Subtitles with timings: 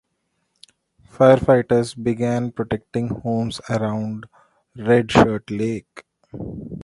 [1.11, 4.25] Firefighters began protecting homes around
[4.75, 6.05] Red Shirt Lake.